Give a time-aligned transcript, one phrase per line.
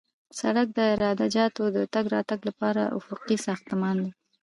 [0.39, 4.11] سړک د عراده جاتو د تګ راتګ لپاره افقي ساختمان دی